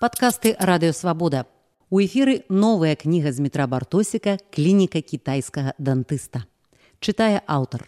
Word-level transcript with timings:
Падкасты 0.00 0.56
радыёвабода. 0.56 1.44
У 1.92 2.00
эфіры 2.00 2.40
новая 2.48 2.96
кніга 2.96 3.36
з 3.36 3.44
метра 3.44 3.66
бартосіка 3.68 4.38
клініка 4.48 5.04
кітайскага 5.04 5.76
дантыста. 5.76 6.48
Чытае 7.04 7.44
аўтар. 7.44 7.84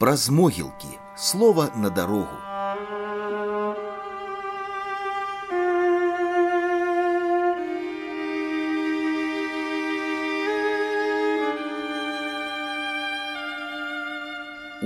Праз 0.00 0.30
могілкі 0.32 0.88
слова 1.20 1.68
на 1.76 1.90
дарогу. 1.92 2.49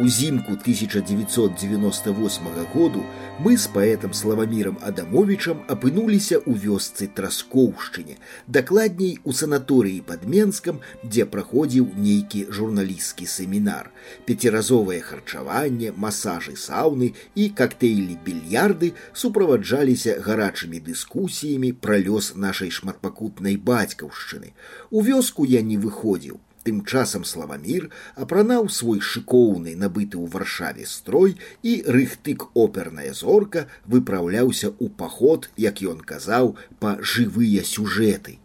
Узімку 0.03 0.51
1998 0.51 2.43
году 2.73 3.03
мы 3.39 3.57
з 3.57 3.67
паэтам 3.73 4.13
славамірам 4.13 4.77
Адамовічам 4.85 5.63
апынуліся 5.65 6.37
ў 6.37 6.53
вёсцы 6.61 7.09
траскоўшчыне, 7.09 8.21
дакладней 8.45 9.17
у 9.25 9.33
санаторыі 9.33 10.05
пад 10.05 10.29
Менскам, 10.29 10.79
дзе 11.03 11.25
праходзіў 11.25 11.89
нейкі 11.97 12.45
журналісцкі 12.53 13.25
семінар. 13.25 13.89
Пяціразовае 14.29 15.01
харчаванне, 15.01 15.89
масажы 15.91 16.53
сауны 16.53 17.15
і 17.33 17.49
коктейлі 17.49 18.19
більярды 18.21 18.93
суправаджаліся 19.13 20.21
гарачымі 20.21 20.85
дыскусіямі 20.85 21.73
пра 21.73 21.97
лёс 21.97 22.37
нашай 22.37 22.69
шматпакутнай 22.69 23.57
бацькаўшчыны. 23.57 24.53
У 24.91 25.01
вёску 25.01 25.49
я 25.49 25.65
не 25.65 25.81
выходзіў, 25.81 26.37
Тым 26.64 26.78
часам 26.88 27.24
славамір 27.28 27.90
апранаў 28.24 28.70
свой 28.76 29.00
шыкоўны 29.08 29.74
набыты 29.80 30.16
ў 30.16 30.32
варшаве 30.34 30.86
строй 30.92 31.36
і 31.62 31.74
рыхтык 31.96 32.46
оперная 32.62 33.12
зорка 33.18 33.66
выпраўляўся 33.84 34.70
ў 34.72 34.88
паход, 35.02 35.50
як 35.60 35.84
ён 35.84 36.00
казаў 36.12 36.56
па 36.80 36.96
жывыя 37.00 37.64
сюжэты. 37.72 38.38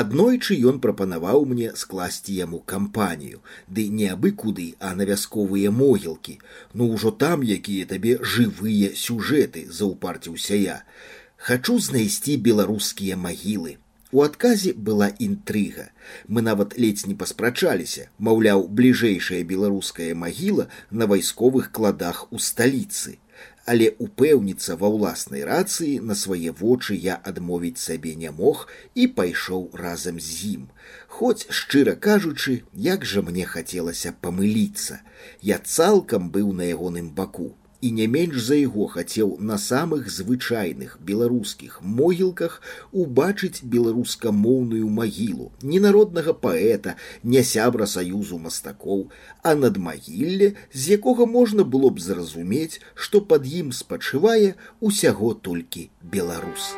Аднойчы 0.00 0.56
ён 0.70 0.76
прапанаваў 0.82 1.44
мне 1.52 1.70
скласці 1.78 2.34
яму 2.34 2.60
кампанію, 2.72 3.38
ды 3.66 3.86
не 4.00 4.10
абы 4.14 4.30
куды, 4.42 4.66
а 4.78 4.90
на 4.98 5.06
вясковыя 5.06 5.70
могілкі. 5.70 6.38
Ну 6.74 6.90
ўжо 6.94 7.10
там 7.22 7.42
якія 7.42 7.86
табе 7.92 8.16
жывыя 8.34 8.90
сюжэты 8.94 9.64
заўпарціўся 9.78 10.58
я. 10.62 10.76
Хачу 11.36 11.78
знайсці 11.78 12.36
беларускія 12.50 13.16
магілы, 13.16 13.78
У 14.12 14.22
адказе 14.22 14.72
была 14.74 15.06
інтрыга. 15.08 15.90
Мы 16.26 16.42
нават 16.42 16.76
ледзь 16.76 17.06
не 17.06 17.14
паспрачаліся, 17.14 18.08
маўляў, 18.18 18.66
бліжэйшая 18.66 19.44
беларуская 19.46 20.14
магіла 20.18 20.66
на 20.90 21.06
вайсковых 21.06 21.70
кладах 21.70 22.26
у 22.32 22.42
сталіцы. 22.42 23.18
Але 23.70 23.92
упэўніцца 24.02 24.74
ва 24.80 24.90
ўласнай 24.90 25.46
рацыі 25.46 26.00
на 26.02 26.16
свае 26.18 26.50
вочы 26.50 26.98
я 26.98 27.14
адмовіць 27.32 27.78
сабе 27.78 28.16
не 28.18 28.34
мог 28.34 28.66
і 28.94 29.06
пайшоў 29.20 29.70
разам 29.78 30.18
з 30.18 30.58
ім. 30.58 30.66
Хоць, 31.06 31.46
шчыра 31.46 31.94
кажучы, 31.94 32.64
як 32.74 33.06
жа 33.06 33.22
мне 33.22 33.46
хацелася 33.46 34.10
памыліцца. 34.26 35.00
Я 35.40 35.62
цалкам 35.62 36.30
быў 36.34 36.50
на 36.52 36.66
ягоным 36.66 37.14
баку 37.14 37.54
і 37.80 37.92
не 37.92 38.06
менш 38.08 38.42
за 38.48 38.58
яго 38.60 38.86
хацеў 38.94 39.36
на 39.52 39.56
самых 39.58 40.10
звычайных 40.16 40.98
беларускіх 41.10 41.80
могілках 41.82 42.60
убачыць 42.92 43.64
беларускамоўную 43.76 44.88
магілу 45.00 45.50
не 45.62 45.80
народнага 45.86 46.36
паэта 46.46 46.96
не 47.22 47.44
сябра 47.52 47.88
саюзу 47.94 48.38
мастакоў 48.44 49.08
а 49.42 49.54
надмагілле 49.62 50.52
з 50.72 51.00
якога 51.00 51.26
можна 51.38 51.64
было 51.64 51.90
б 51.90 52.06
зразумець 52.10 52.80
што 52.94 53.24
пад 53.32 53.48
ім 53.62 53.72
спачывае 53.72 54.54
усяго 54.80 55.34
толькі 55.34 55.88
беларус. 56.02 56.72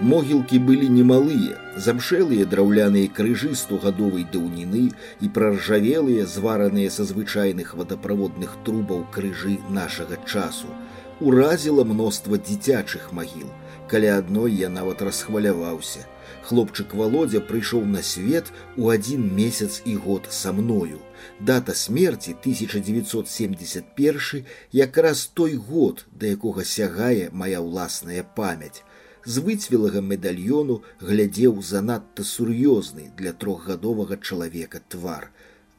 Могілкі 0.00 0.56
былі 0.64 0.88
немалыя, 0.88 1.60
замшэлыя 1.76 2.48
драўляныя 2.48 3.12
крыжы 3.16 3.52
стогадовай 3.52 4.24
даўніны 4.32 4.96
і 4.96 5.28
праржавелыя, 5.28 6.24
звараныя 6.24 6.88
са 6.94 7.04
звычайных 7.04 7.76
вадаправодных 7.76 8.56
трубаў 8.64 9.04
крыжы 9.12 9.60
нашага 9.68 10.16
часу. 10.24 10.72
Уразіла 11.20 11.84
мноства 11.84 12.40
дзіцячых 12.40 13.12
магіл. 13.12 13.52
Каля 13.92 14.16
адной 14.16 14.56
я 14.56 14.72
нават 14.72 15.04
расхваляваўся. 15.04 16.08
Хлопчык 16.48 16.96
володя 16.96 17.44
прыйшоў 17.44 17.84
на 17.84 18.00
свет 18.00 18.48
у 18.80 18.88
адзін 18.88 19.28
месяц 19.36 19.84
і 19.84 20.00
год 20.00 20.24
са 20.30 20.56
мною. 20.56 21.04
Дата 21.40 21.74
смерти 21.74 22.32
1971 22.32 24.44
якраз 24.72 25.26
той 25.26 25.56
год, 25.56 26.06
да 26.10 26.26
якога 26.26 26.64
сягае 26.64 27.28
моя 27.32 27.60
ўласная 27.60 28.24
памяць 28.24 28.82
з 29.24 29.44
выцвілага 29.46 30.00
медальёну 30.00 30.80
глядзеў 31.00 31.60
занадта 31.70 32.24
сур'ёзны 32.24 33.10
для 33.20 33.32
трохгадовага 33.32 34.16
чалавека 34.16 34.80
твар. 34.88 35.30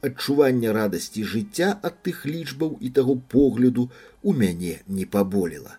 Адчуванне 0.02 0.72
радасці 0.74 1.22
жыцця 1.34 1.68
ад 1.88 2.02
тых 2.06 2.26
лічбаў 2.26 2.78
і 2.80 2.90
таго 2.90 3.14
погляду 3.34 3.90
у 4.22 4.34
мяне 4.34 4.80
не 4.86 5.06
паболела. 5.06 5.78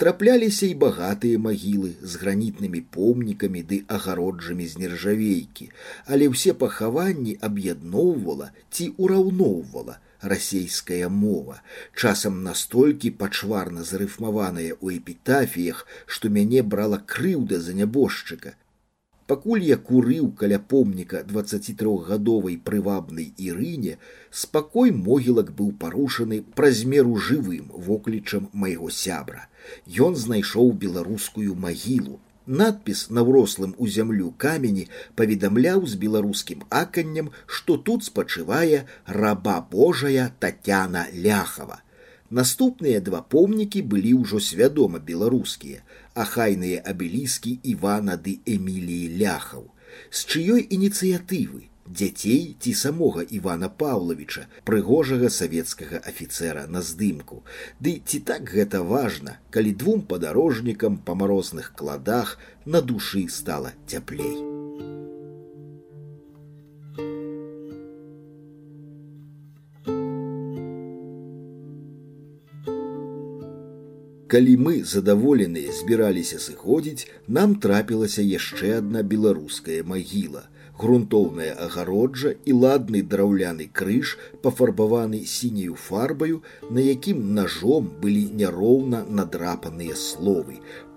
Трапляліся 0.00 0.66
і 0.66 0.74
багатыя 0.82 1.38
магілы 1.46 1.90
з 2.00 2.20
гранітнымі 2.20 2.80
помнікамі 2.96 3.60
ды 3.72 3.78
агароджамі 3.96 4.68
з 4.72 4.80
нержавейкі, 4.82 5.66
але 6.06 6.28
ўсе 6.32 6.54
пахаванні 6.62 7.36
аб'ядноўвала 7.48 8.48
ці 8.70 8.88
ўраўноўвала, 8.96 10.00
расейская 10.22 11.08
мова, 11.08 11.60
часам 11.94 12.42
настолькі 12.44 13.10
пачварна 13.10 13.84
зарыфмаваная 13.84 14.72
ў 14.76 14.98
эпітафіях, 14.98 15.86
што 16.06 16.28
мяне 16.28 16.62
брала 16.62 16.98
крыўда 16.98 17.60
за 17.60 17.74
нябожчыка. 17.74 18.54
Пакуль 19.30 19.62
я 19.62 19.76
курыў 19.78 20.32
каля 20.38 20.58
помніка 20.58 21.20
23гадовай 21.26 22.56
прывабнай 22.70 23.28
ірыне, 23.38 23.98
спакой 24.30 24.90
могілак 24.90 25.52
быў 25.60 25.70
парушаны 25.84 26.40
праз 26.56 26.82
меру 26.94 27.14
жывым 27.28 27.70
воклічам 27.70 28.48
майго 28.52 28.90
сябра. 28.90 29.46
Ён 30.06 30.18
знайшоў 30.18 30.72
беларускую 30.72 31.54
магілу, 31.54 32.18
надпіс 32.45 33.09
на 33.09 33.23
ўрослым 33.25 33.73
у 33.77 33.87
зямлю 33.87 34.31
камені 34.37 34.85
паведамляў 35.15 35.85
з 35.89 35.97
беларускім 36.03 36.63
аканнем, 36.69 37.31
што 37.45 37.77
тут 37.77 38.05
спачывае 38.05 38.85
раба 39.05 39.61
Божая 39.71 40.31
татяна 40.39 41.07
ляхава. 41.13 41.81
Наступныя 42.29 43.01
два 43.01 43.21
помнікі 43.21 43.81
былі 43.81 44.13
ўжо 44.21 44.41
свядома 44.41 44.99
беларускія, 44.99 45.85
ахайныя 46.15 46.81
абеліскі 46.81 47.59
Івана 47.63 48.17
ды 48.17 48.39
Эміліі 48.45 49.21
ляхаў. 49.21 49.69
З 50.09 50.19
чыёй 50.25 50.61
ініцыятывы 50.69 51.68
дзяцей 51.90 52.56
ці 52.60 52.72
самога 52.74 53.22
Івана 53.22 53.68
Павловича, 53.68 54.46
прыгожага 54.64 55.30
савецкага 55.30 56.00
афіцера 56.06 56.66
на 56.66 56.82
здымку. 56.82 57.42
Ды 57.80 57.98
ці 58.06 58.20
так 58.30 58.46
гэта 58.54 58.82
важна, 58.86 59.38
калі 59.50 59.74
двум 59.74 60.06
падарожнікам 60.12 60.98
па 61.04 61.14
марозных 61.14 61.72
кладах 61.74 62.38
на 62.64 62.80
душы 62.80 63.26
стала 63.28 63.74
цяплей. 63.86 64.38
Калі 74.30 74.52
мы 74.62 74.86
задаволеныя 74.86 75.74
збіраліся 75.74 76.38
сыходзіць, 76.38 77.10
нам 77.26 77.58
трапілася 77.58 78.22
яшчэ 78.22 78.78
адна 78.78 79.02
беларуская 79.02 79.82
магіла– 79.82 80.46
грунтоўная 80.80 81.52
агароджа 81.66 82.30
і 82.48 82.52
ладны 82.64 83.00
драўляны 83.14 83.66
крыж 83.80 84.14
пафарбаваны 84.44 85.20
сінюю 85.32 85.74
фарбаю, 85.86 86.36
на 86.70 86.80
якім 86.84 87.34
ножом 87.34 87.90
былі 88.02 88.24
няроўна 88.42 89.04
надрапаныя 89.20 89.94
словы. 90.04 90.54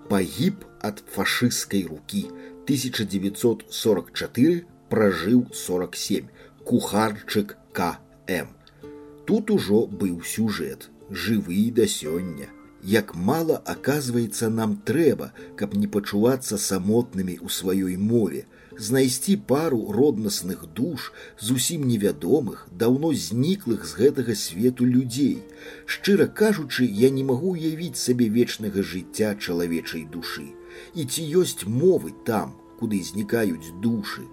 Пагіб 0.08 0.56
ад 0.88 0.96
фашысцкай 1.16 1.82
рукі 1.90 2.22
1944 2.64 4.56
пражыў 4.88 5.40
47 5.52 6.28
кухарчык 6.64 7.56
КМ. 7.76 8.48
Тут 9.26 9.50
ужо 9.50 9.86
быў 9.86 10.22
сюжэт, 10.24 10.90
жывы 11.10 11.70
да 11.76 11.86
сёння. 11.86 12.48
Як 12.82 13.14
мала 13.14 13.56
аказваецца 13.64 14.48
нам 14.50 14.76
трэба, 14.76 15.32
каб 15.56 15.74
не 15.74 15.88
пачувацца 15.88 16.58
самотнымі 16.60 17.36
ў 17.40 17.48
сваёй 17.48 17.96
мове, 17.96 18.44
знайсці 18.78 19.36
пару 19.36 19.92
роднасных 19.92 20.66
душ 20.74 21.12
зусім 21.40 21.86
невядомых 21.86 22.66
даўно 22.82 23.12
зніклых 23.14 23.86
з 23.86 23.96
гэтага 24.00 24.34
свету 24.34 24.84
людзей. 24.84 25.42
Шчыра 25.86 26.26
кажучы 26.26 26.84
я 26.84 27.10
не 27.10 27.24
магу 27.24 27.54
уявіць 27.54 28.00
сабе 28.00 28.28
вечнага 28.28 28.82
жыцця 28.82 29.34
чалавечай 29.34 30.04
душы. 30.04 30.46
І 30.94 31.06
ці 31.06 31.22
ёсць 31.42 31.66
мовы 31.66 32.14
там 32.26 32.54
куды 32.80 33.02
знікаюць 33.02 33.74
душы? 33.80 34.26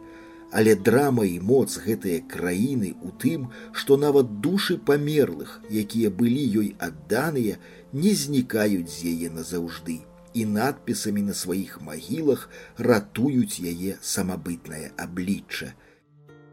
Але 0.52 0.76
драма 0.76 1.24
і 1.24 1.40
моц 1.40 1.80
гэтыя 1.80 2.28
краіны 2.28 2.92
ў 3.00 3.10
тым, 3.24 3.50
што 3.72 3.96
нават 3.96 4.42
душы 4.44 4.76
памерлых, 4.78 5.62
якія 5.72 6.12
былі 6.12 6.44
ёй 6.62 6.76
адданыя, 6.76 7.56
не 7.94 8.16
знікаюць 8.16 8.92
з 8.92 9.16
яе 9.16 9.30
назаўжды 9.32 10.02
і 10.34 10.46
надпісамі 10.46 11.22
на 11.30 11.34
сваіх 11.34 11.80
магілах 11.82 12.50
ратуюць 12.78 13.62
яе 13.62 13.98
самабытнае 14.02 14.92
аблічча. 14.98 15.74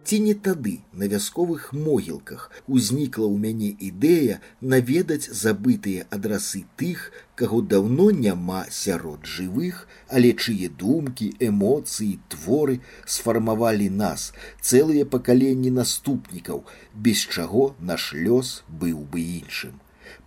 Ці 0.09 0.19
не 0.25 0.33
тады 0.33 0.71
на 1.01 1.07
вясковых 1.13 1.65
могілках 1.77 2.45
узнікла 2.77 3.27
ў 3.29 3.37
мяне 3.43 3.69
ідэя 3.89 4.37
наведаць 4.73 5.29
забытыя 5.41 6.07
адрасы 6.17 6.63
тых, 6.81 7.03
каго 7.37 7.61
даўно 7.73 8.07
няма 8.21 8.63
сярод 8.77 9.29
жывых, 9.29 9.83
але 10.09 10.31
чые 10.33 10.71
думкі, 10.83 11.29
эмоцыі, 11.49 12.17
творы 12.33 12.79
сфармавалі 13.05 13.91
нас, 13.99 14.33
цэлыя 14.65 15.05
пакаленні 15.05 15.75
наступнікаў, 15.81 16.65
без 16.95 17.27
чаго 17.29 17.75
наш 17.93 18.09
лёс 18.17 18.63
быў 18.67 19.05
бы 19.05 19.21
іншым. 19.21 19.77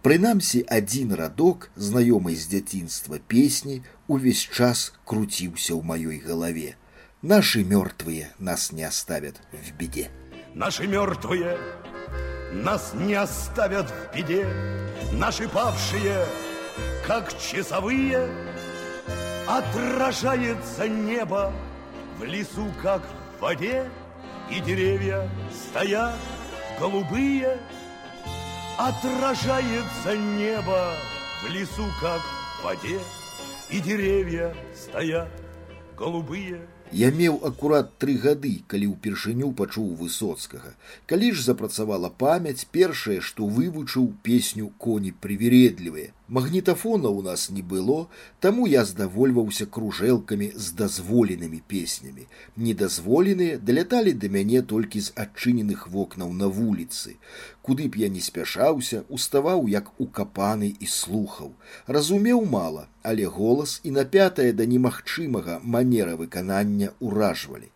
Прынамсі 0.02 0.62
адзін 0.70 1.14
радок, 1.19 1.70
знаёмай 1.76 2.37
з 2.37 2.48
дзяцінства 2.48 3.19
песні, 3.26 3.82
увесь 4.06 4.46
час 4.46 4.93
круціўся 5.04 5.75
ў 5.75 5.82
маёй 5.82 6.19
галаве. 6.22 6.76
Наши 7.22 7.64
мертвые 7.64 8.31
нас 8.38 8.72
не 8.72 8.84
оставят 8.84 9.40
в 9.52 9.72
беде. 9.78 10.10
Наши 10.54 10.87
мертвые 10.87 11.58
нас 12.52 12.93
не 12.94 13.14
оставят 13.14 13.90
в 13.90 14.14
беде. 14.14 14.46
Наши 15.12 15.48
павшие, 15.48 16.26
как 17.06 17.32
часовые, 17.38 18.28
Отражается 19.48 20.88
небо 20.88 21.52
в 22.19 22.25
лесу, 22.25 22.66
как 22.82 23.02
в 23.38 23.43
воде, 23.43 23.88
И 24.50 24.60
деревья 24.60 25.28
стоят 25.52 26.16
голубые. 26.78 27.58
Отражается 28.77 30.18
небо 30.18 30.94
в 31.44 31.50
лесу, 31.50 31.85
как 32.00 32.21
в 32.21 32.63
воде, 32.63 33.00
И 33.69 33.79
деревья 33.79 34.56
стоят 34.75 35.29
голубые. 35.95 36.68
Я 36.91 37.07
меў 37.15 37.38
акурат 37.47 37.91
тры 38.03 38.17
гады, 38.19 38.51
калі 38.67 38.88
ўпершыню 38.91 39.51
пачуў 39.55 39.93
высоцкага. 39.95 40.73
Калі 41.07 41.31
ж 41.31 41.43
запрацавала 41.45 42.09
памяць, 42.23 42.67
першае, 42.77 43.21
што 43.23 43.47
вывучыў 43.47 44.11
песню 44.27 44.73
коні 44.77 45.13
прывередлівыя. 45.15 46.11
Магнітафона 46.31 47.07
ў 47.11 47.23
нас 47.27 47.49
не 47.51 47.61
было, 47.61 48.07
таму 48.39 48.67
я 48.67 48.83
здавольваўся 48.88 49.65
кружэлкамі 49.67 50.51
з 50.55 50.75
дазволенымі 50.79 51.59
песнямі. 51.67 52.27
Недазволеныя 52.55 53.59
даляталі 53.59 54.13
да 54.15 54.31
мяне 54.35 54.61
толькі 54.61 55.03
з 55.07 55.15
адчыненых 55.15 55.87
вокнаў 55.95 56.31
на 56.31 56.47
вуліцы. 56.47 57.17
Куды 57.61 57.87
б 57.91 57.99
я 58.03 58.07
не 58.07 58.23
спяшаўся, 58.23 59.03
уставаў 59.07 59.67
як 59.67 59.91
укапаны 59.99 60.71
і 60.79 60.87
слухаў. 60.87 61.51
Разумеў 61.87 62.47
мала, 62.47 62.87
але 63.03 63.27
голас 63.27 63.81
і 63.83 63.91
напятая 63.91 64.49
да 64.53 64.65
немагчымага 64.65 65.59
манера 65.63 66.15
выканання 66.15 66.81
ўражвалі. 67.00 67.69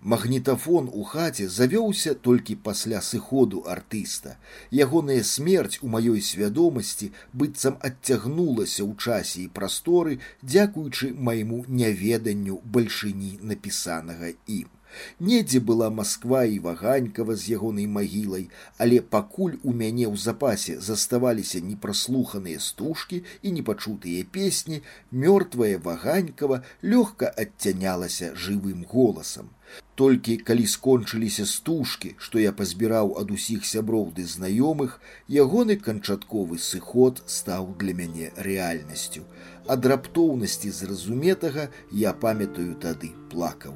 Магнітафон 0.00 0.88
у 0.94 1.02
хаце 1.02 1.48
завёўся 1.50 2.14
толькі 2.14 2.54
пасля 2.66 3.00
сыходу 3.02 3.62
артыста. 3.66 4.36
Ягоная 4.70 5.24
смерць 5.30 5.82
у 5.82 5.90
маёй 5.94 6.22
свядомасці 6.22 7.10
быццам 7.32 7.78
адцягнулася 7.82 8.86
ў 8.86 8.94
часе 8.94 9.42
і 9.42 9.50
прасторы, 9.58 10.20
дзякуючы 10.42 11.10
майму 11.30 11.64
няведанню 11.66 12.62
бальшыні 12.62 13.32
напісанага 13.42 14.30
ім. 14.46 14.70
Недзе 15.20 15.60
была 15.60 15.90
Масква 15.90 16.44
і 16.44 16.58
ваганькава 16.64 17.36
з 17.36 17.54
ягонай 17.56 17.86
магілай, 17.86 18.48
але 18.78 19.00
пакуль 19.00 19.58
у 19.62 19.74
мяне 19.82 20.06
ў 20.08 20.16
запасе 20.16 20.78
заставаліся 20.80 21.60
непраслуханыя 21.60 22.62
стужкі 22.62 23.22
і 23.42 23.52
непачутыя 23.58 24.24
песні, 24.38 24.82
мёртвая 25.12 25.76
ваганькава 25.78 26.62
лёгка 26.82 27.32
адцянялася 27.44 28.34
жывым 28.34 28.84
голасам. 28.88 29.52
Толькі 29.98 30.36
калі 30.48 30.66
скончыліся 30.70 31.44
стужкі, 31.52 32.14
што 32.18 32.38
я 32.38 32.52
пазбіраў 32.58 33.14
ад 33.22 33.32
усіх 33.34 33.66
сяброў 33.66 34.12
ды 34.18 34.26
знаёмых, 34.34 35.00
ягоны 35.26 35.76
канчатковы 35.76 36.58
сыход 36.58 37.22
стаў 37.26 37.74
для 37.80 37.94
мяне 38.00 38.30
рэальнасцю. 38.36 39.26
Ад 39.66 39.86
раптоўнасці 39.92 40.70
зразуметага 40.70 41.68
я 41.90 42.14
памятаю 42.14 42.74
тады 42.86 43.10
плакаў. 43.34 43.74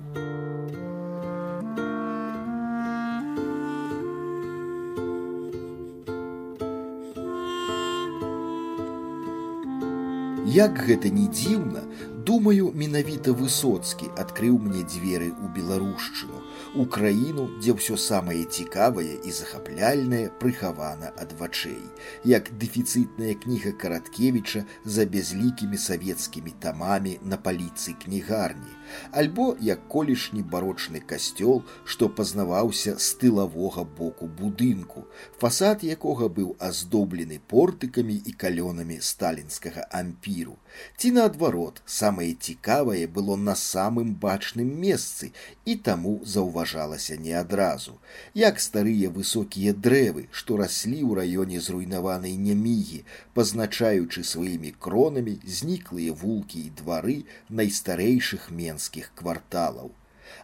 Як 10.53 10.79
гэта 10.85 11.09
не 11.09 11.29
дзіўна, 11.33 11.81
думаю, 12.27 12.71
менавіта 12.75 13.33
высоцкі 13.33 14.09
адкрыў 14.23 14.59
мне 14.63 14.83
дзверы 14.87 15.29
ў 15.33 15.47
беларушчыну 15.57 16.41
у 16.75 16.87
краіну, 16.87 17.49
дзе 17.61 17.75
ўсё 17.77 17.97
самае 18.01 18.45
цікавае 18.45 19.19
і 19.25 19.35
захапляльнае 19.39 20.31
прыхавана 20.43 21.13
ад 21.25 21.35
вачэй, 21.41 21.83
як 22.25 22.51
дэфіцытная 22.63 23.35
кніга 23.43 23.73
караткевіча 23.85 24.65
за 24.85 25.05
бязлікімі 25.05 25.77
савецкімі 25.77 26.55
тамамі 26.61 27.19
на 27.23 27.37
паліцы 27.37 27.97
кнігарні, 28.05 28.73
альбо 29.11 29.57
як 29.61 29.89
колішні 29.89 30.43
барочны 30.43 31.01
касцёл, 31.01 31.63
што 31.85 32.09
пазнаваўся 32.09 32.97
з 32.99 33.09
тылавога 33.21 33.85
боку 33.85 34.27
будынку, 34.27 35.05
фасад 35.41 35.85
якога 35.85 36.29
быў 36.29 36.57
аздоблены 36.59 37.41
портыкамі 37.49 38.17
і 38.25 38.33
калёнамі 38.33 38.99
сталінскага 39.01 39.87
ампіру. 39.91 40.57
Ці 40.97 41.11
наадварот, 41.19 41.83
самае 41.85 42.33
цікавае 42.35 43.07
было 43.07 43.37
на 43.37 43.55
самым 43.55 44.15
бачным 44.17 44.71
месцы 44.85 45.33
і 45.65 45.77
таму 45.77 46.21
заўважалася 46.25 47.17
не 47.17 47.33
адразу, 47.33 47.99
як 48.35 48.61
старыя 48.61 49.11
высокія 49.11 49.73
дрэвы, 49.75 50.29
што 50.31 50.57
раслі 50.57 51.01
ў 51.03 51.13
раёне 51.21 51.61
зруйнаванай 51.61 52.37
нямігі, 52.37 53.05
пазначаючы 53.35 54.25
сваімі 54.25 54.75
кронамі 54.79 55.39
зніклыя 55.45 56.13
вулкі 56.13 56.65
і 56.67 56.73
двары 56.81 57.19
найстарэйшых 57.49 58.51
менскіх 58.51 58.82
кварталаў. 59.15 59.93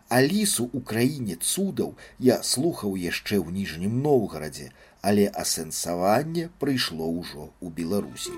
Алісу 0.09 0.65
ў 0.73 0.81
краіне 0.91 1.37
цудаў 1.37 1.97
я 2.19 2.43
слухаў 2.43 2.97
яшчэ 2.97 3.37
ў 3.41 3.49
ніжнім 3.59 4.01
Ноўгарадзе, 4.05 4.71
але 5.03 5.29
асэнсаванне 5.45 6.49
прыйшло 6.61 7.09
ўжо 7.09 7.51
ў 7.63 7.69
Беларусі. 7.81 8.35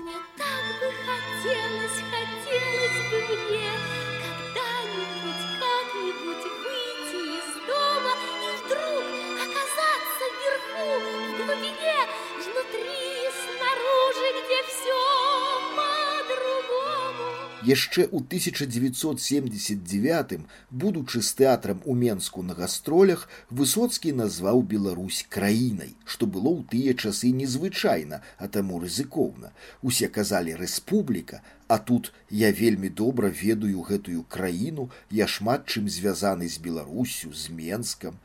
Яшчэ 17.61 18.09
ў 18.09 18.25
1979, 18.25 20.41
будучы 20.73 21.21
з 21.21 21.29
тэатрам 21.37 21.77
у 21.85 21.93
Менску 21.93 22.41
на 22.41 22.57
гастролях, 22.57 23.29
высоцкі 23.53 24.17
назваў 24.17 24.65
Беларусь 24.65 25.21
краінай, 25.29 25.93
што 26.03 26.25
было 26.25 26.57
ў 26.57 26.65
тыя 26.65 26.97
часы 26.97 27.29
незвычайна, 27.29 28.25
а 28.41 28.49
таму 28.49 28.81
рызыкоўна. 28.81 29.53
Усе 29.85 30.09
казалі 30.09 30.57
рэспубліка, 30.57 31.45
А 31.71 31.77
тут 31.77 32.11
я 32.29 32.51
вельмі 32.51 32.89
добра 32.89 33.29
ведаю 33.41 33.81
гэтую 33.87 34.25
краіну, 34.27 34.89
я 35.09 35.25
шмат 35.33 35.69
чым 35.71 35.87
звязаны 35.87 36.49
з 36.51 36.59
Беларусю, 36.59 37.31
з 37.31 37.47
Менскам. 37.47 38.17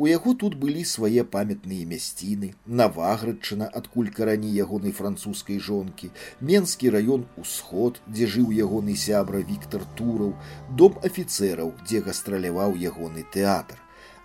У 0.00 0.06
яго 0.08 0.32
тут 0.32 0.54
былі 0.56 0.84
свае 0.88 1.24
памятныя 1.34 1.84
мясціны, 1.90 2.54
Наваградчына, 2.64 3.66
адкуль 3.80 4.08
карані 4.08 4.48
ягонай 4.56 4.94
французскай 4.96 5.58
жонкі, 5.66 6.08
Менскі 6.40 6.92
раён 6.94 7.26
Усход, 7.42 8.00
дзе 8.08 8.24
жыў 8.36 8.54
ягоны 8.56 8.96
сябра 8.96 9.42
Віктор 9.50 9.84
Тураў, 10.00 10.32
дом 10.70 10.96
афіцэраў, 11.04 11.74
дзе 11.84 12.00
гастраляваў 12.06 12.72
ягоны 12.80 13.26
тэатр. 13.36 13.76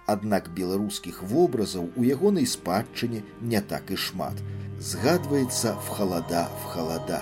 Аднак 0.07 0.47
беларускіх 0.61 1.19
вобразаў 1.33 1.91
у 1.97 2.07
ягонай 2.07 2.47
спадчыне 2.47 3.27
не 3.41 3.59
так 3.59 3.91
і 3.91 3.99
шмат. 3.99 4.39
Згадваецца 4.79 5.75
в 5.75 5.91
халада 5.99 6.47
в 6.63 6.71
халада. 6.71 7.19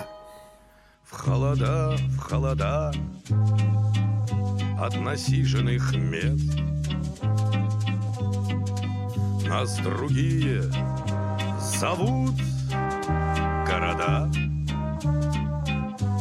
В 1.10 1.16
холода, 1.16 1.96
в 1.96 2.18
холода. 2.18 2.92
От 4.78 4.94
насиженных 5.00 5.94
мест 5.96 6.56
Нас 9.48 9.78
другие 9.78 10.62
зовут 11.60 12.34
города. 13.66 14.30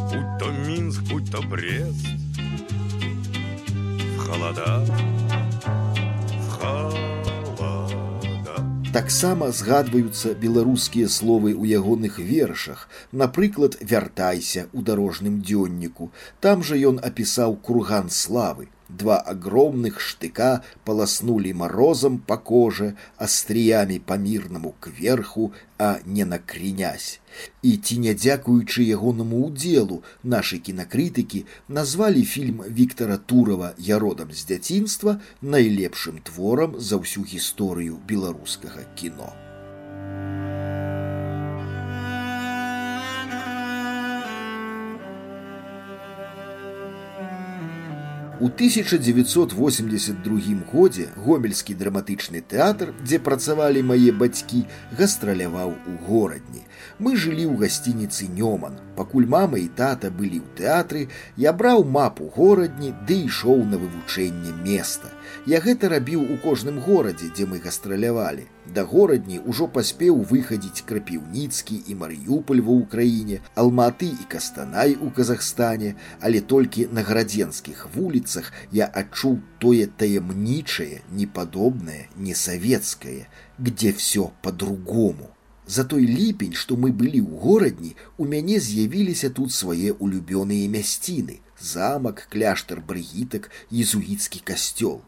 Будь 0.10 0.38
то 0.39 0.51
Минск, 0.65 1.01
будь 1.03 1.29
то 1.29 1.41
Брест 1.41 2.08
В 4.15 4.25
холода, 4.25 4.86
Таксама 8.98 9.48
згадваюцца 9.54 10.32
беларускія 10.44 11.08
словы 11.16 11.51
ў 11.54 11.77
ягоных 11.80 12.16
вершах, 12.30 12.80
напрыклад, 13.22 13.77
вяртайся 13.92 14.63
ў 14.74 14.80
дарожным 14.88 15.36
дзённіку. 15.50 16.10
Там 16.42 16.63
жа 16.66 16.80
ён 16.92 16.98
апісаў 17.10 17.54
курган 17.68 18.10
славы. 18.10 18.66
Два 18.89 19.17
огромных 19.17 20.00
штыка 20.00 20.63
полоснули 20.86 21.51
морозом 21.51 22.20
по 22.20 22.38
коже, 22.38 22.96
остриями 23.17 23.98
по 23.98 24.13
мирному 24.13 24.75
кверху, 24.79 25.53
а 25.77 26.00
не 26.06 26.25
накренясь. 26.25 27.20
І 27.62 27.77
ці 27.77 28.00
не 28.00 28.13
дзякуючы 28.15 28.82
ягонаму 28.88 29.44
ўдзелу 29.48 30.01
нашы 30.24 30.58
кінакрытыкі 30.58 31.44
назвалі 31.67 32.24
фільм 32.24 32.63
Віктора 32.65 33.17
Турова 33.17 33.74
я 33.77 34.00
родам 34.00 34.32
з 34.32 34.48
дзяцінства 34.48 35.20
найлепшым 35.41 36.24
творам 36.24 36.79
за 36.79 36.98
ўсю 36.98 37.27
гісторыю 37.27 38.00
беларускага 38.08 38.88
кіно. 38.96 39.36
У 48.39 48.46
1982 48.46 50.41
годзе 50.72 51.08
гомельскі 51.25 51.74
драматычны 51.74 52.44
тэатр, 52.46 52.94
дзе 53.01 53.17
працавалі 53.27 53.82
мае 53.82 54.13
бацькі, 54.13 54.62
гастраляваў 55.00 55.74
у 55.74 55.94
горадні. 56.06 56.62
Мы 57.01 57.17
жылі 57.17 57.50
ў 57.50 57.65
гасцініцы 57.65 58.29
Нёман. 58.29 58.77
Пакуль 58.94 59.25
мама 59.25 59.58
і 59.58 59.65
тата 59.74 60.13
былі 60.13 60.46
ў 60.46 60.53
тэатры, 60.53 61.10
я 61.34 61.50
браў 61.50 61.82
мапу 61.98 62.29
горадні 62.38 62.94
ды 63.10 63.25
ішоў 63.25 63.65
на 63.74 63.82
вывучэнне 63.82 64.53
места. 64.62 65.10
Я 65.50 65.58
гэта 65.58 65.89
рабіў 65.89 66.22
у 66.22 66.38
кожным 66.46 66.77
горадзе, 66.77 67.34
дзе 67.34 67.50
мы 67.50 67.58
гастралявалі. 67.58 68.46
Да 68.75 68.85
горадні 68.87 69.41
ўжо 69.53 69.67
паспеў 69.77 70.21
выхадзіць 70.31 70.85
крапіўніцкі 70.89 71.77
і 71.91 71.97
Марыюполь 72.03 72.62
ва 72.69 72.77
ўкраіне, 72.79 73.41
Алматы 73.62 74.09
і 74.15 74.29
Кастанай 74.35 74.95
у 74.95 75.11
Казахстане, 75.11 75.95
але 76.21 76.41
толькі 76.55 76.87
на 76.93 77.03
гарадзенскіх 77.03 77.89
вуліцах 77.97 78.53
я 78.71 78.87
адчуў 79.03 79.39
тое 79.59 79.91
таямнічае, 80.05 81.03
непадобнае, 81.11 82.09
несавецкае, 82.17 83.29
где 83.59 83.93
все 83.93 84.31
по-другому. 84.43 85.31
За 85.67 85.85
той 85.85 86.07
ліпень, 86.07 86.55
што 86.55 86.77
мы 86.77 86.91
былі 86.91 87.23
ў 87.23 87.39
горадні, 87.45 87.95
у 88.19 88.27
мяне 88.27 88.59
з'явіліся 88.59 89.31
тут 89.31 89.53
свае 89.53 89.95
улюбёныя 89.95 90.67
мясціны, 90.69 91.39
замак, 91.59 92.27
кляштар 92.31 92.83
брыгітак, 92.83 93.51
езуіцкі 93.71 94.43
касцёл 94.45 95.03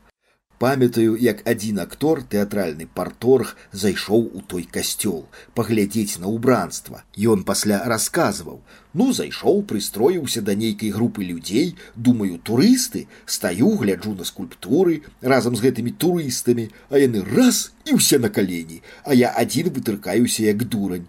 Памятаю 0.60 1.16
як 1.16 1.40
адзін 1.48 1.80
актор 1.80 2.20
тэатральны 2.34 2.86
парторг 2.94 3.56
зайшоў 3.72 4.26
у 4.36 4.42
той 4.54 4.66
касцёл 4.78 5.22
паглядзець 5.56 6.20
на 6.20 6.28
убранства. 6.28 7.04
Ён 7.16 7.46
пасля 7.48 7.80
расказваў. 7.88 8.60
Ну 8.94 9.14
зайшоў 9.16 9.64
прыстроіўся 9.70 10.42
да 10.42 10.56
нейкай 10.60 10.92
групы 10.92 11.24
людзей. 11.24 11.78
Думаю 11.96 12.40
турысты. 12.44 13.08
Стаю 13.26 13.72
гляджу 13.80 14.16
на 14.20 14.28
скульптуры 14.28 15.04
разам 15.22 15.56
з 15.56 15.64
гэтымі 15.64 15.96
турыстамі. 15.96 16.68
А 16.90 17.00
яны 17.00 17.24
раз 17.24 17.72
і 17.88 17.96
ўсе 17.96 18.20
на 18.20 18.28
калені. 18.28 18.82
А 19.08 19.16
я 19.16 19.32
адзін 19.32 19.72
вытыркаюся 19.72 20.44
як 20.44 20.68
дурань. 20.68 21.08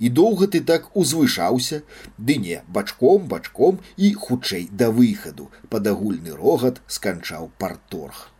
І 0.00 0.08
доўга 0.08 0.48
ты 0.48 0.60
так 0.64 0.88
узвышаўся. 0.96 1.82
Ды 2.16 2.40
не 2.40 2.62
бачком 2.68 3.28
бачком 3.28 3.84
і 3.96 4.14
хутчэй 4.14 4.72
да 4.72 4.88
выхаду. 4.88 5.50
Пад 5.68 5.92
агульны 5.92 6.32
рогат 6.32 6.80
сканчаў 6.88 7.52
парторг 7.60 8.32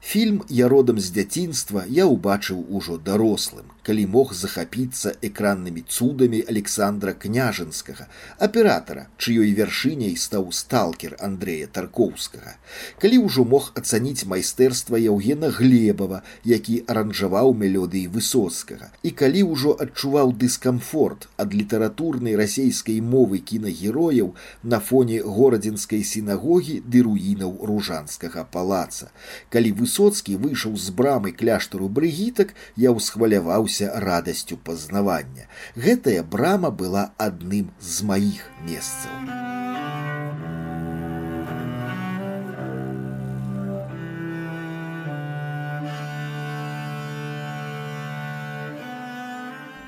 Фільм 0.00 0.42
я 0.48 0.68
родам 0.68 1.00
з 1.00 1.10
дзяцінства 1.10 1.82
я 1.90 2.06
ўбачыў 2.06 2.62
ужо 2.70 2.96
дарослым, 3.02 3.66
калі 3.82 4.06
мог 4.06 4.30
захапіцца 4.32 5.10
экраннымі 5.26 5.82
цудамі 5.84 6.38
Александра 6.48 7.12
княжанскага, 7.12 8.06
аператара, 8.38 9.08
чыёй 9.18 9.50
вяршыняй 9.58 10.14
стаў 10.16 10.48
сталкер 10.54 11.16
Андрэя 11.20 11.66
Таркоўскага. 11.66 12.54
Калі 13.02 13.18
ўжо 13.26 13.44
мог 13.44 13.72
ацаніць 13.74 14.24
майстэрства 14.24 14.96
Яўгена 15.02 15.50
Глебава, 15.58 16.22
які 16.44 16.78
аранжаваў 16.86 17.52
мелодыі 17.52 18.06
высоцкага. 18.06 18.94
І 19.02 19.10
калі 19.10 19.44
ўжо 19.50 19.74
адчуваў 19.76 20.32
дыскамфорт 20.38 21.28
ад 21.36 21.52
літаратурнай 21.52 22.38
расейскай 22.38 23.02
мовы 23.02 23.42
кінагерояў 23.42 24.32
на 24.62 24.80
фоне 24.80 25.20
горадзінскай 25.26 26.06
сінагогі 26.06 26.80
ды 26.86 27.04
руінаў 27.04 27.60
ружанскага 27.66 28.46
палаца. 28.46 29.10
Калі 29.50 29.74
высоцкі 29.74 29.87
высоцкі 29.88 30.36
выйшаў 30.44 30.76
з 30.76 30.92
брамы 30.92 31.32
кляштару 31.32 31.88
брыгітак 31.88 32.52
я 32.76 32.92
ўсхваляваўся 32.92 33.88
радасцю 34.04 34.60
пазнавання 34.68 35.48
гэтая 35.88 36.20
брама 36.36 36.70
была 36.84 37.08
адным 37.16 37.72
з 37.80 38.04
маіх 38.12 38.44
месцаў. 38.68 39.16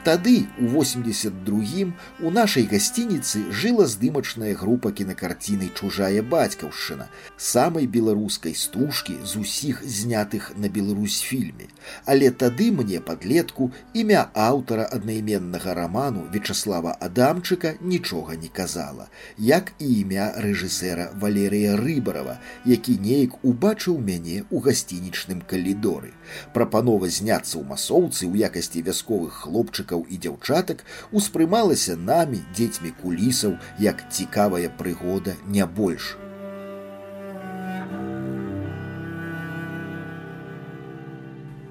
Тады 0.02 0.46
у 0.58 0.66
82 0.66 1.92
у 2.24 2.30
нашай 2.32 2.64
гасцініцы 2.64 3.40
жыла 3.52 3.84
здымачная 3.84 4.54
група 4.56 4.92
кінакарціны 4.96 5.68
чужая 5.76 6.22
бацькаўшчына 6.24 7.08
самай 7.36 7.84
беларускай 7.84 8.54
стужкі 8.56 9.16
з 9.24 9.36
усіх 9.44 9.82
знятых 9.84 10.52
на 10.56 10.70
Беларусь 10.72 11.20
фільме. 11.20 11.68
Але 12.06 12.30
тады 12.30 12.70
мне 12.72 13.00
падлетку 13.00 13.72
імя 13.92 14.30
аўтара 14.32 14.88
аднайменнага 14.88 15.74
раману 15.74 16.24
Вячаслава 16.32 16.96
Адамчыка 17.00 17.74
нічога 17.80 18.40
не 18.40 18.48
казала, 18.48 19.08
як 19.36 19.72
і 19.78 19.90
імя 20.00 20.32
рэжысэра 20.40 21.10
Валерыя 21.20 21.76
Рыбарова, 21.76 22.38
які 22.64 22.96
неяк 22.96 23.36
убачыў 23.44 24.00
мяне 24.00 24.48
ў 24.48 24.64
гасцінічным 24.64 25.44
калідоры. 25.44 26.16
Прапанова 26.56 27.12
зняцца 27.12 27.60
ў 27.60 27.68
масоўцы 27.68 28.24
ў 28.24 28.48
якасці 28.48 28.80
вясковых 28.88 29.44
хлопчыкаў 29.44 29.89
хлопчыкаў 29.90 30.06
і 30.08 30.16
дзяўчатак 30.22 30.84
успрымалася 31.12 31.96
намі 31.96 32.40
дзецьмі 32.54 32.94
кулісаў 33.02 33.58
як 33.78 34.10
цікавая 34.10 34.70
прыгода 34.70 35.34
не 35.46 35.66
больш. 35.66 36.16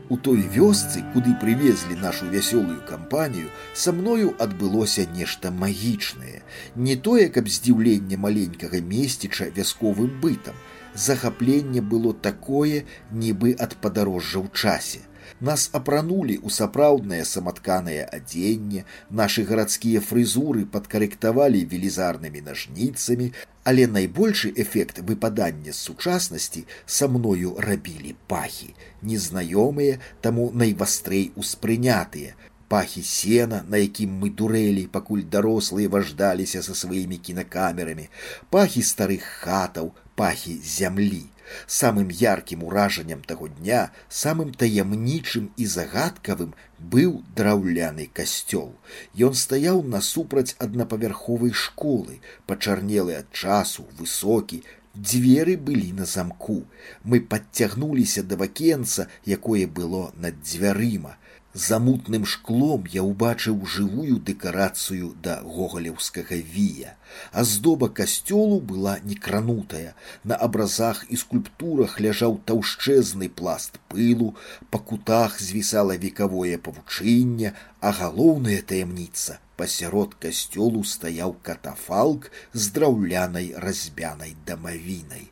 У 0.10 0.18
той 0.18 0.42
вёсцы, 0.42 1.04
куды 1.14 1.38
прывезлі 1.38 1.94
нашу 2.02 2.26
вясёлую 2.26 2.82
кампанію, 2.82 3.50
са 3.76 3.94
мною 3.94 4.34
адбылося 4.40 5.06
нешта 5.14 5.52
магічнае, 5.52 6.42
не 6.76 6.96
тое, 6.96 7.30
каб 7.30 7.46
здзіўленне 7.46 8.18
маленькага 8.18 8.82
месціча 8.82 9.54
вясковым 9.54 10.18
бытам. 10.20 10.58
Захапленне 10.96 11.86
было 11.86 12.16
такое, 12.18 12.90
нібы 13.14 13.54
ад 13.54 13.78
падарожжа 13.78 14.42
ў 14.42 14.50
часе 14.50 15.06
нас 15.40 15.70
апранулі 15.74 16.36
ў 16.40 16.50
сапраўднае 16.54 17.22
саматканае 17.26 18.04
адзенне, 18.18 18.84
нашы 19.10 19.46
гарадскія 19.50 20.02
фрызуры 20.02 20.66
падкарэктавалі 20.66 21.64
велізарнымі 21.72 22.42
нажніцамі, 22.50 23.32
але 23.64 23.88
найбольшы 23.88 24.54
эфект 24.56 25.00
выпадання 25.06 25.72
з 25.72 25.80
сучаснасці 25.90 26.66
са 26.86 27.08
мною 27.08 27.56
рабілі 27.58 28.16
пахі, 28.28 28.74
незнаёмыя, 29.02 30.00
таму 30.22 30.52
найвастрэй 30.54 31.32
успрынятыя, 31.36 32.36
пахі 32.70 33.04
сена, 33.04 33.64
на 33.68 33.82
якім 33.82 34.14
мы 34.22 34.30
дурэлі, 34.30 34.86
пакуль 34.94 35.26
дарослыя 35.26 35.90
важдаліся 35.90 36.62
са 36.64 36.76
сваімі 36.76 37.18
кінакамерамі, 37.18 38.08
пахі 38.50 38.86
старых 38.86 39.26
хатаў, 39.42 39.92
пахі 40.16 40.56
зямлі. 40.64 41.26
Самым 41.68 42.10
яркім 42.10 42.64
уражаннем 42.64 43.22
таго 43.22 43.48
дня, 43.48 43.92
самым 44.10 44.54
таямнічым 44.54 45.52
і 45.58 45.66
загадкавым 45.66 46.56
быў 46.80 47.22
драўляны 47.36 48.10
касцёл. 48.14 48.74
Ён 49.14 49.34
стаяў 49.34 49.84
насупраць 49.84 50.56
аднапавярховай 50.58 51.54
школы, 51.54 52.20
пачарнелы 52.48 53.16
ад 53.22 53.32
часу, 53.32 53.88
высокі, 54.00 54.64
дзверы 54.96 55.56
былі 55.58 55.94
на 55.94 56.06
замку. 56.06 56.66
Мы 57.04 57.22
падцягнуліся 57.22 58.24
да 58.24 58.36
вакенца, 58.36 59.08
якое 59.26 59.68
было 59.68 60.12
над 60.16 60.42
дзвярыма. 60.44 61.19
За 61.54 61.80
мутным 61.80 62.26
шклом 62.30 62.84
я 62.94 63.02
ўбачыў 63.02 63.66
жывую 63.66 64.20
дэкарацыю 64.22 65.16
да 65.24 65.42
гогалеўскага 65.42 66.38
вія. 66.38 66.94
Аздоба 67.32 67.90
касцёлу 67.90 68.60
была 68.62 69.00
некранутая. 69.02 69.96
На 70.24 70.36
абразах 70.36 71.02
і 71.10 71.18
скульптурах 71.18 71.98
ляжаў 72.00 72.38
таўшчэзны 72.46 73.34
пласт 73.34 73.82
пылу, 73.90 74.36
па 74.70 74.78
кутах 74.78 75.42
звісала 75.42 75.98
векавое 75.98 76.62
павучэнне, 76.62 77.58
а 77.82 77.92
галоўная 77.98 78.62
таямніца 78.62 79.42
пасярод 79.58 80.14
касцёлу 80.22 80.86
стаяў 80.86 81.34
катафалк 81.42 82.30
з 82.54 82.70
драўлянай 82.78 83.54
разьбянай 83.58 84.38
дамавінай. 84.46 85.32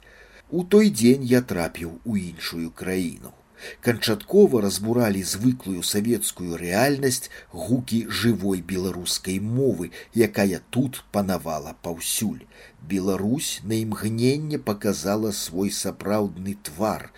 У 0.49 0.65
той 0.65 0.89
дзень 0.89 1.29
я 1.29 1.45
трапіў 1.45 1.99
у 2.03 2.17
іншую 2.17 2.71
краіну 2.73 3.36
Канчаткова 3.81 4.61
разбуралі 4.61 5.23
звыклую 5.23 5.83
савецкую 5.83 6.57
рэальнасць 6.61 7.29
гукі 7.51 8.05
жывой 8.09 8.61
беларускай 8.61 9.39
мовы, 9.39 9.91
якая 10.13 10.61
тут 10.69 11.03
панавала 11.11 11.75
паўсюль. 11.81 12.45
Беларусь 12.81 13.61
на 13.63 13.81
імгненне 13.81 14.59
показала 14.59 15.31
свой 15.31 15.71
сапраўдны 15.71 16.57
твар, 16.63 17.11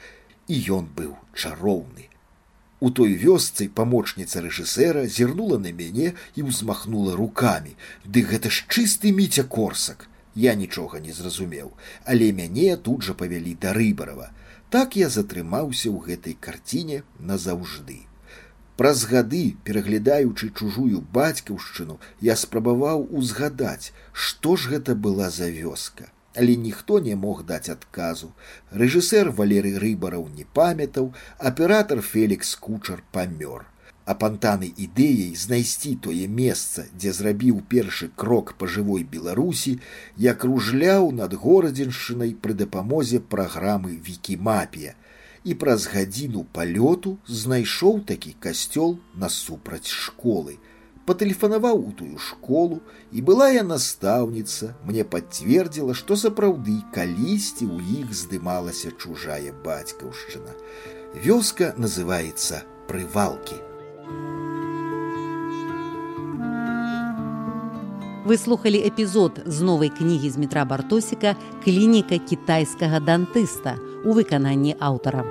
і 0.47 0.55
ён 0.79 0.87
быў 0.95 1.17
чароўны. 1.33 2.09
У 2.79 2.89
той 2.95 3.13
вёсцы 3.19 3.67
памочніца 3.67 4.39
рэжысэра 4.43 5.03
зірнула 5.05 5.57
на 5.59 5.71
мяне 5.75 6.13
і 6.39 6.47
ўзмахнула 6.47 7.15
руками. 7.19 7.75
Ды 8.05 8.23
гэта 8.23 8.47
ж 8.49 8.63
чысты 8.71 9.11
міця 9.11 9.43
корсак. 9.43 10.07
Я 10.35 10.53
нічога 10.55 10.99
не 11.03 11.11
зразумеў, 11.11 11.73
але 12.05 12.31
мяне 12.31 12.77
тут 12.77 13.03
жа 13.03 13.13
павялі 13.13 13.57
да 13.59 13.73
рыбарова. 13.75 14.31
Так 14.69 14.95
я 14.95 15.09
затрымаўся 15.09 15.89
ў 15.89 15.97
гэтай 16.07 16.35
карціне 16.47 17.01
назаўжды. 17.31 17.97
Праз 18.81 19.05
гады, 19.11 19.41
пераглядаючы 19.67 20.49
чужую 20.53 21.01
бацькаўшчыну, 21.15 21.97
я 22.27 22.35
спрабаваў 22.41 23.07
узгадаць, 23.21 23.91
што 24.13 24.55
ж 24.55 24.75
гэта 24.75 24.95
была 25.07 25.31
за 25.39 25.49
вёска. 25.55 26.11
Але 26.37 26.55
ніхто 26.67 26.99
не 27.07 27.17
мог 27.23 27.41
даць 27.49 27.73
адказу. 27.73 28.29
Рэжысэр 28.83 29.33
Валерый 29.41 29.75
рыбараў 29.85 30.29
не 30.37 30.45
памятаў, 30.61 31.11
аператор 31.51 32.05
Фелікс 32.13 32.55
кучар 32.67 33.03
памёр 33.11 33.68
апантаны 34.09 34.71
ідэяй 34.73 35.35
знайсці 35.37 35.91
тое 36.05 36.25
месца, 36.25 36.85
дзе 36.97 37.13
зрабіў 37.13 37.59
першы 37.69 38.09
крок 38.21 38.55
па 38.57 38.65
жывой 38.65 39.03
беларусі, 39.05 39.75
я 40.17 40.33
кружляў 40.33 41.11
над 41.19 41.35
горадзіншчынай 41.43 42.33
пры 42.45 42.57
дапамозе 42.63 43.21
праграмы 43.35 43.99
вікімапія 44.07 44.95
і 45.45 45.55
праз 45.61 45.85
гадзіну 45.93 46.43
палёту 46.57 47.13
знайшоў 47.41 48.01
такі 48.09 48.33
касцёл 48.41 48.97
насупраць 49.13 49.85
школы. 49.85 50.57
Патэлефанаваў 51.05 51.77
у 51.77 51.93
тую 52.01 52.17
школу 52.17 52.81
і 53.13 53.21
была 53.29 53.53
я 53.53 53.63
настаўніца 53.69 54.73
мне 54.89 55.05
пацвердзіла 55.05 55.93
што 56.01 56.17
сапраўды 56.25 56.81
калісьці 56.97 57.69
ў 57.69 58.01
іх 58.01 58.13
здымалася 58.25 58.93
чужая 58.97 59.53
бацькаўшчына. 59.65 60.53
Вёска 61.13 61.73
называется 61.77 62.65
прывалкі 62.89 63.68
Вы 68.25 68.37
слухали 68.37 68.77
эпізод 68.77 69.39
з 69.45 69.61
новай 69.61 69.89
кнігі 69.89 70.29
з 70.29 70.37
метра 70.37 70.65
бартосіка 70.65 71.35
клініка 71.63 72.17
кітайскага 72.17 72.99
дантыста 72.99 73.79
у 74.03 74.11
выкананні 74.11 74.75
аўтара. 74.79 75.23